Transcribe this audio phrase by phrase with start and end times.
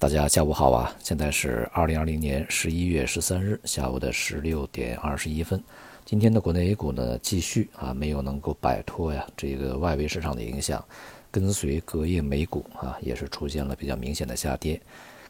[0.00, 0.96] 大家下午好啊！
[0.98, 5.62] 现在是二零二零年十一月十三日下午的十六点二十一分。
[6.06, 10.82] 今天的国内 A 股呢，继续啊没有能够摆脱呀这个外围市场的影响，
[11.30, 14.80] 跟随隔夜美股啊也是出现了比较明显的下跌。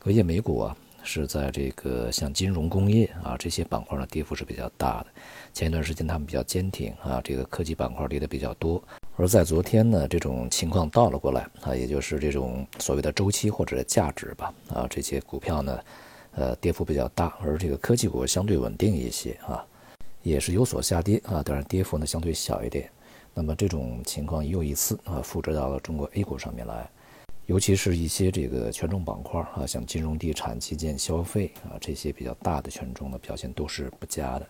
[0.00, 5.06] 隔夜美股啊是在这个像金融、工业啊这些板块呢跌幅是比较大的。
[5.54, 8.82] 前一段时间他们比较坚挺啊，这个科技板块跌的比较多。
[9.18, 15.80] 而在昨天呢，这种情况倒了过来啊，也就是这种所谓的周期或者价值吧啊，这些股票呢，
[16.32, 19.64] 呃，跌幅比较大，而这个科技股相对稳定一些啊，
[20.22, 22.90] 也是有所下跌啊，当然跌幅呢相对小一点。
[23.32, 26.86] 那么这种情况又一次啊复制到了中国 A 股上面来，
[27.46, 34.46] 尤其是一些这个权重板块啊，像金融、地产、基建、消费啊这些比较大的权重的表现都是不佳的。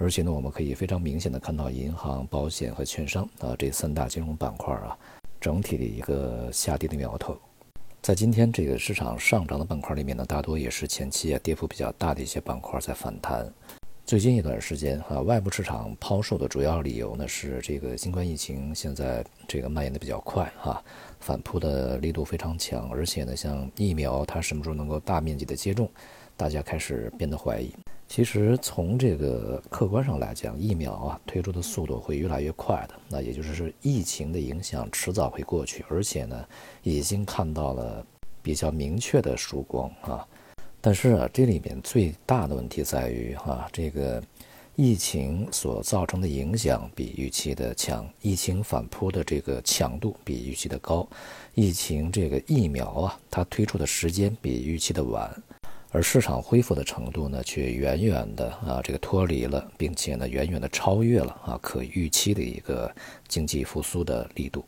[0.00, 4.96] 而且呢，我们可以非常明显的看到银行、保险和券商啊这三大金融板块啊，
[5.40, 7.36] 整体的一个下跌的苗头。
[8.00, 13.52] 在今天这个市场上涨的板块里面呢，大多也是前期啊跌幅比较大的一些板块在反弹。
[14.06, 20.82] 最近一段时间啊，外部市场抛售的主要理由呢是这个新冠疫情现在这个蔓延的比较快哈，
[21.18, 25.90] 反扑的力度非常强，而且呢，像疫苗它什么时候能够大面积的接种，
[26.36, 27.74] 大家开始变得怀疑。
[28.08, 32.94] 其实从这个客观上来讲，疫苗啊推出的速度会越来越快的。
[33.08, 36.44] 那也就是，疫情的影响迟早会过去，而且呢，
[36.82, 38.04] 已经看到了
[38.42, 40.26] 比较明确的曙光啊。
[40.80, 44.22] 但是啊，这里面最大的问题在于哈，这个
[44.74, 51.06] 疫情所造成的影响比预期的强，疫情反扑的这个强度比预期的高，
[51.54, 55.30] 疫情这个疫苗啊，它推出的时间比预期的晚。
[55.90, 62.94] 而市场恢复的程度呢，却远远的啊，这个脱离了，并且呢，远远的超越了啊可预期的一个
[63.26, 64.62] 经济复苏的力度，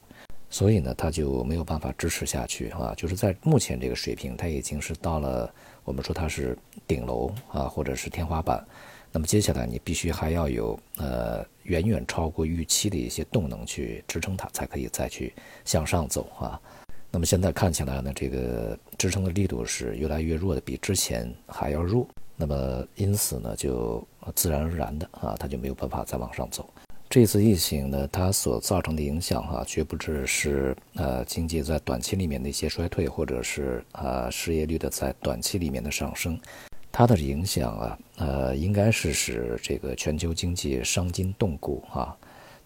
[0.49, 2.95] 所以呢，它就没有办法支持下去啊。
[2.97, 5.53] 就是在目前这个水平，它已经是到了
[5.85, 8.67] 我们说它是顶楼啊，或者是天花板。
[9.13, 15.35] 那么接下来你必须还要有呃远远超过预期的一些动能去支撑它，才可以再去
[15.67, 16.59] 向上走啊。
[17.13, 22.07] 那么现在看起来呢，这个支撑的力度是越来越弱的，比之前还要弱。
[22.37, 26.69] 那么因此呢，就自然而然的啊，它就没有办法再往上走。
[27.09, 36.39] 这次疫情呢，它所造成的影响哈，绝不只是呃经济在短期里面的一些衰退，或者是啊失业率的在短期里面的上升。
[36.93, 42.17] 它的影响啊，呃，应该是使这个全球经济伤筋动骨啊。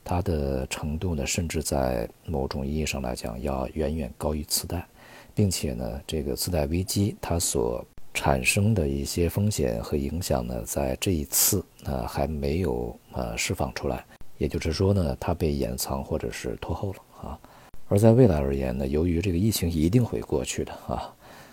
[0.05, 4.87] 它的程度呢，甚至在某种意义上来讲，要远远高于次贷，
[5.35, 7.83] 并且呢，这个次贷危机它所
[8.13, 14.05] 产生的一些风险和影响呢，在这一次啊还没有呃释放出来，
[14.37, 17.39] 也就是说呢，它被掩藏或者是拖后了啊。
[17.89, 21.11] 而在未来而言呢，由于这个疫情一定会过去的啊，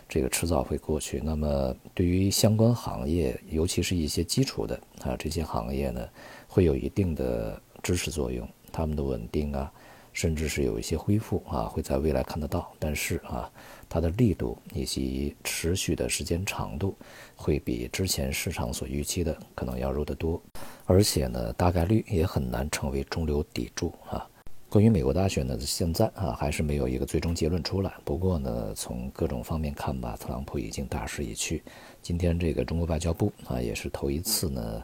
[0.09, 6.05] 这个迟早会过去，那么对于相关行业，尤其是一些基础的啊这些行业呢，
[6.49, 7.61] 会有一定的。
[7.81, 9.71] 支持作用，他们的稳定啊，
[10.13, 12.71] 甚至是有一些恢复啊，会在未来看得到。
[12.79, 13.49] 但是啊，
[13.89, 16.95] 它的力度以及持续的时间长度，
[17.35, 20.41] 会比之前市场所预期的可能要弱得多。
[20.85, 24.27] 而且呢，大概率也很难成为中流砥柱啊。
[24.69, 27.93] 关于美国大选呢，现在啊还是没有一个最终结论出来。
[28.05, 31.61] 不过呢，从各种方面看吧，特朗普已经大势已去。
[32.01, 34.83] 今天这个中国外交部啊，也是头一次呢。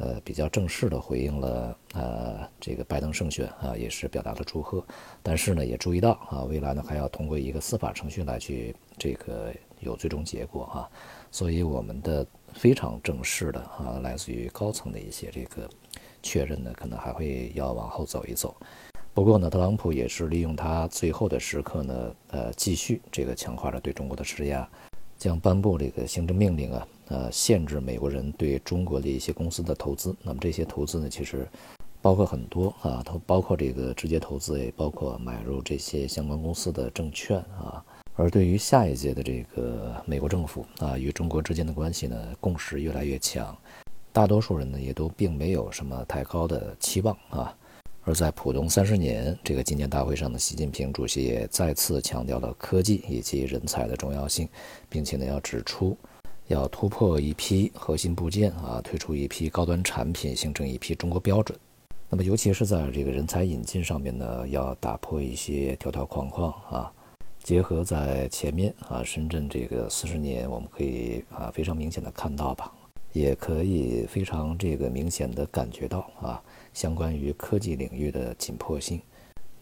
[0.00, 4.82] 呃，比较正式的回应了，呃，这个拜登胜选啊，也是表达了祝贺，
[5.22, 10.88] 但是呢，也注意到啊，未来呢还要通过一个司法程序来去这个有最终结果啊，
[11.30, 15.68] 所以我们的非常正式的啊，来自于高层的一些这个
[16.22, 18.56] 确认呢，可能还会要往后走一走。
[19.12, 24.66] 不过呢，特朗普也是利用他最后的时刻呢，呃，继续这个强化着对中国的施压。
[25.18, 30.14] 将颁布这个行政命令啊，呃，限制美国人对中国的一些公司的投资。
[30.22, 31.46] 那么这些投资呢，其实
[32.00, 37.84] 包括很多啊，都包括这个直接投资，也包括买入这些相关公司的证券啊。
[38.14, 43.56] 而对于下一届的这个美国政府啊，与中国之间的关系呢，共识越来越强，
[44.12, 47.52] 大多数人呢也都并没有什么太高的期望啊。
[48.04, 54.48] 而在浦东三十年这个纪念大会上呢，习近平主席也再次强调了科技以及人才的重要性，
[54.88, 55.96] 并且呢要指出，
[56.50, 61.56] 要突破一批核心部件啊，推出一批高端产品，形成一批中国标准。
[62.08, 66.92] 那么尤其是在这个人才引进上面呢，要打破一些条条框框啊。
[67.44, 72.72] 结合在前面啊，深圳这个四十年，我们可以啊非常明显的看到吧，
[73.12, 76.42] 也可以非常这个明显的感觉到啊。
[76.74, 79.00] 相关于科技领域的紧迫性，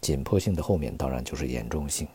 [0.00, 2.08] 紧迫性的后面当然就是严重性。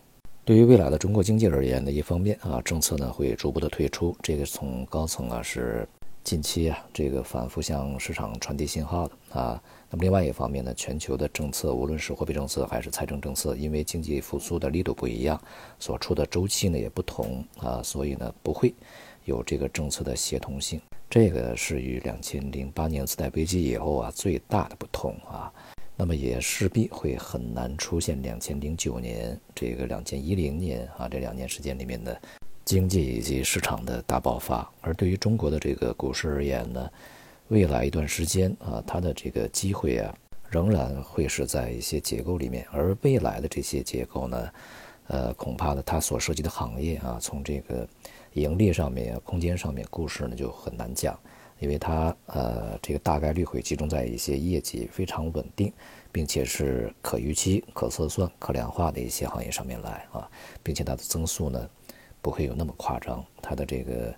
[0.45, 5.88] 对于未来的中国经济而言呢，一方面啊，政策呢会逐步的退出，这个从高层啊是
[6.22, 9.63] 近期啊这个反复向市场传递信号的啊。
[9.90, 15.42] 那么另外一方面呢，全球的政策，无论是货币政策还是财政政策，因为经济复苏的力度不一样，
[15.80, 18.74] 所处的周期呢也不同啊，所以呢不会
[19.24, 20.81] 有这个政策的协同性。
[21.10, 25.50] 这个是与两千零八年次贷危机以后啊最大的不同啊。
[26.03, 32.21] 那么也势必会很难出现两千零九年这个两千一零年啊这两年时间里面的
[32.65, 34.69] 经济以及市场的大爆发。
[34.81, 36.89] 而对于中国的这个股市而言呢？
[37.47, 40.13] 未来一段时间啊，它的这个机会啊，
[40.50, 44.50] 仍然会是在一些结构里面，而未来的这些结构呢，
[45.07, 47.88] 呃，恐怕呢，它所涉及的行业啊，从这个
[48.33, 51.17] 盈利上面、空间上面，故事呢就很难讲，
[51.59, 55.71] 因为它呃，这个大概率会集中在一些业绩非常稳定，
[56.11, 60.29] 并且是可预期、可测算、可量化的一些行业上面来啊，
[60.61, 61.69] 并且它的增速呢，
[62.21, 64.13] 不会有那么夸张，它的这个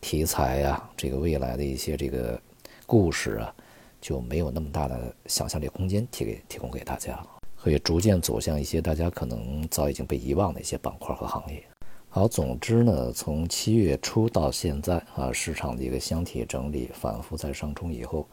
[0.00, 2.40] 题材呀，这个未来的一些这个。
[2.86, 3.54] 故事啊，
[4.00, 11.62] 就没有那么大的想象力空间提给提供给大家，会逐渐走向一些大家可能早已经被遗忘的一些板块和行业。
[12.12, 18.26] 好，总之呢，从七月初到现在啊，市场的一个箱体整理反复在上冲以后，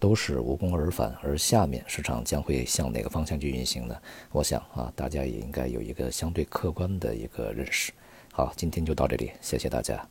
[0.00, 1.14] 都是无功而返。
[1.22, 3.96] 而下面市场将会向哪个方向去运行呢？
[4.32, 7.92] 我想啊，大家也应该有一个相对客观的一个认识。
[8.32, 10.04] 好，今天就到这里，谢谢大家。